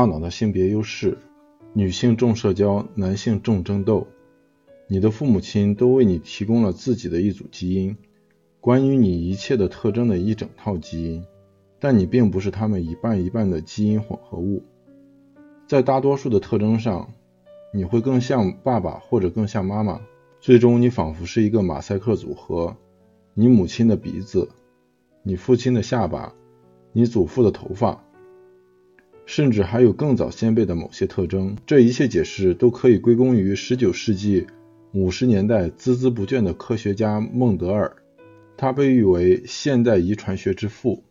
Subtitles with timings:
[0.00, 1.18] 大脑的性别优势，
[1.74, 4.06] 女性重社交，男性重争斗。
[4.88, 7.94] 你的父母亲都为你提供了自己的一组基因，
[8.62, 11.22] 关于你一切的特征的一整套基因，
[11.78, 14.62] 但你并不是他们一半一半的基因混合物。
[15.66, 17.12] 在大多数的特征上，
[17.74, 20.00] 你会更像爸爸或者更像妈妈。
[20.40, 22.74] 最终，你仿佛是一个马赛克组合：
[23.34, 24.48] 你母亲的鼻子，
[25.22, 26.34] 你父亲的下巴，
[26.94, 28.02] 你祖父的头发，
[29.30, 31.56] 甚至还有更早先辈的某些特征。
[31.64, 34.44] 这一切解释都可以归功于19世纪。
[34.92, 37.94] 五十年代孜孜不倦的科学家孟德尔，
[38.56, 41.04] 他被誉为现代遗传学之父。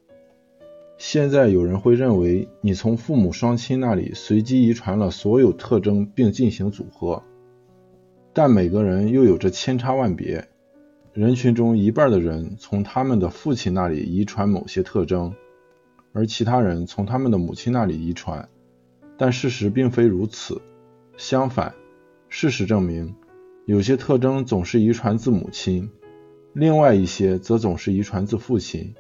[0.98, 7.24] 现在有人会认为你从父母双亲那里随机遗传了所有特征并进行组合，
[8.34, 10.46] 但每个人又有着千差万别。
[11.14, 15.34] 人群中一半的人从他们的父亲那里遗传某些特征，
[16.14, 18.50] 而其他人从他们的母亲那里遗传。
[19.18, 20.62] 但事实并非如此，
[21.18, 21.76] 相反，
[22.30, 23.16] 事实证明。
[23.66, 25.92] 有些特征总是遗传自母亲，
[26.54, 28.96] 另外一些则总是遗传自父亲。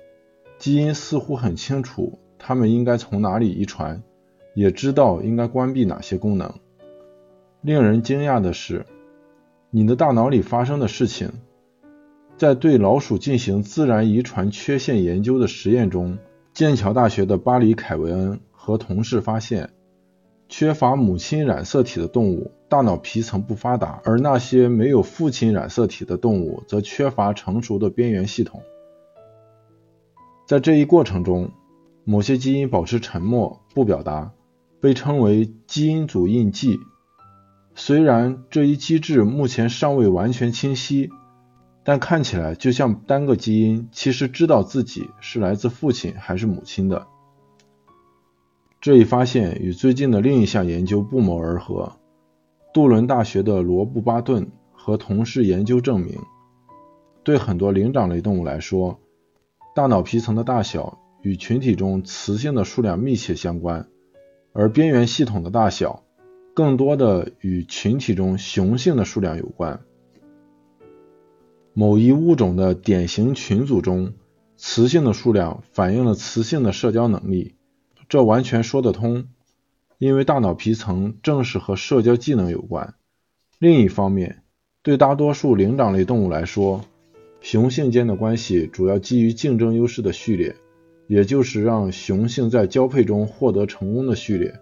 [0.58, 4.04] 基因似乎很清楚它们应该从哪里遗传，
[4.54, 6.54] 也知道应该关闭哪些功能。
[7.62, 8.86] 令人惊讶的是，
[9.72, 11.32] 你的大脑里发生的事情，
[12.38, 16.18] 在对老鼠进行自然遗传缺陷研究的实验中，
[16.60, 19.70] 剑桥大学的巴黎·凯维恩和同事发现。
[20.50, 28.62] 缺乏母亲染色体的动物大脑皮层不发达，而那些没有父亲染色体的动物则缺乏成熟的边缘系统。
[30.46, 31.52] 在这一过程中，
[32.04, 34.34] 某些基因保持沉默不表达，
[34.82, 36.78] 被称为基因组印记。
[37.74, 41.10] 虽然这一机制目前尚未完全清晰，
[41.84, 47.08] 但看起来就像单个基因其实知道自己是来自父亲还是母亲的。
[48.82, 51.94] 这一发现与最近的另一项研究不谋而合。
[52.74, 56.20] 杜伦大学的罗布·巴顿和同事研究证明，
[57.24, 59.00] 对很多灵长类动物来说，
[59.76, 63.88] 大脑皮层的大小与群体中雌性的数量密切相关，
[64.54, 66.04] 而边缘系统的大小
[66.54, 69.82] 更多的与群体中雄性的数量有关。
[71.80, 74.12] 某一物种的典型群组中，
[74.58, 77.56] 雌性的数量反映了雌性的社交能力。
[78.10, 79.28] 这完全说得通，
[79.98, 82.96] 因为大脑皮层正是和社交技能有关。
[83.60, 84.44] 另一方面，
[84.84, 86.82] 对大多数灵长类动物来说，
[87.40, 90.58] 雄性间的关系主要基于竞争优势的序列，
[91.08, 94.54] 也就是让雄性在交配中获得成功的序列。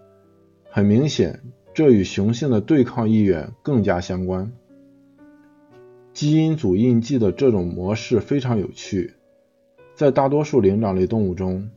[0.70, 1.42] 很明显，
[1.74, 4.52] 这与雄性的对抗意愿更加相关。
[6.18, 9.14] 基因组印记的这种模式非常有趣，
[9.94, 11.70] 在大多数灵长类动物中。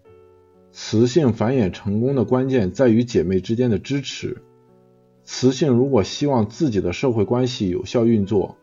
[0.72, 4.42] 雌性繁衍成功的关键在于姐妹之间的支持。
[5.24, 8.58] 雌性如果希望自己的社会关系有效运作，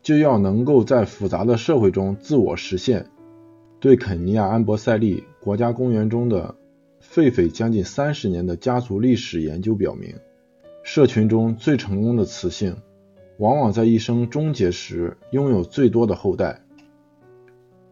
[0.00, 3.10] 就要能够在复杂的社会中自我实现。
[3.80, 6.54] 对肯尼亚安博塞利国家公园中的
[7.02, 10.14] 狒狒将近三十年的家族历史研究表明，
[10.82, 12.78] 社群中最成功的雌性，
[13.38, 16.60] 往往在一生终结时拥有最多的后代。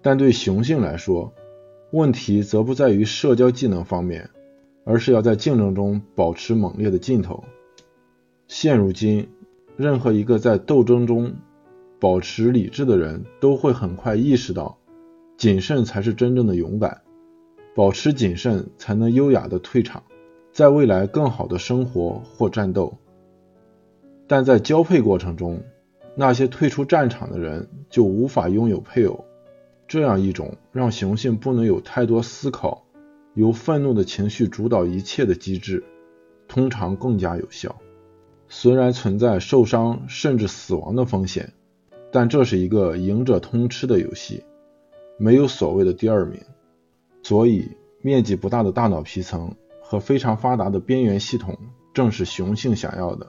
[0.02, 1.32] 但对雄性来说，
[1.90, 4.30] 问题则不在于社交技能方面，
[4.84, 7.44] 而是要在竞争中保持猛烈的劲头。
[8.48, 9.28] 现如今，
[9.76, 11.34] 任何一个在斗争中
[11.98, 14.78] 保持理智的人都会很快意识到，
[15.36, 17.02] 谨慎才是真正的勇敢。
[17.74, 20.02] 保持谨慎，才能优雅的退场，
[20.52, 22.96] 在未来更好的生活或战斗。
[24.26, 25.62] 但在交配过程中，
[26.14, 29.24] 那些退出战场的人就无法拥有配偶。
[29.88, 32.84] 这样一种让雄性不能有太多思考，
[33.34, 35.84] 由愤怒的情绪主导一切的机制，
[36.48, 37.76] 通常更加有效。
[38.48, 41.52] 虽然存在受伤甚至死亡的风险，
[42.10, 44.42] 但这是一个赢者通吃的游戏，
[45.18, 46.40] 没有所谓的第二名。
[47.22, 47.68] 所以，
[48.02, 51.56] 面积不大的大脑皮层和非常发达的边缘系统，
[51.92, 53.26] 正是雄性想要的。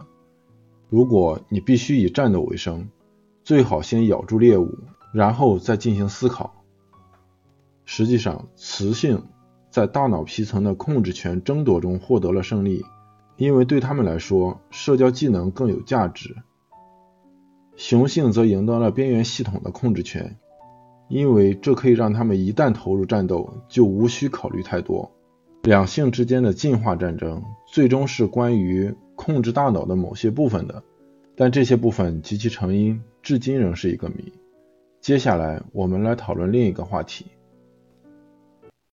[0.89, 2.89] 如果你必须以战斗为生，
[3.44, 4.74] 最好先咬住猎物。
[5.13, 6.54] 然后再进行思考。
[7.86, 9.24] 实际上，雌性
[9.69, 12.84] 在大脑皮层的控制权争夺中获得了胜利，
[13.38, 16.36] 因为对他们来说，社交技能更有价值。
[17.78, 20.38] 雄性则赢得了边缘系统的控制权，
[21.07, 25.10] 因为这可以让他们一旦投入战斗，就无需考虑太多。
[25.68, 30.81] 两性之间的进化战争最终是关于控制大脑的某些部分的，
[31.36, 34.31] 但这些部分及其成因至今仍是一个谜。
[35.02, 37.25] 接下来，我们来讨论另一个话题。